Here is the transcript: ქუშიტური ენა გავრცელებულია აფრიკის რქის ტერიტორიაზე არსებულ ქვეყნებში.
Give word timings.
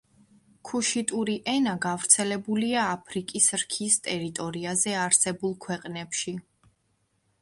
ქუშიტური 0.69 1.35
ენა 1.51 1.73
გავრცელებულია 1.83 2.85
აფრიკის 2.93 3.51
რქის 3.65 3.99
ტერიტორიაზე 4.09 4.97
არსებულ 5.07 5.55
ქვეყნებში. 5.67 6.35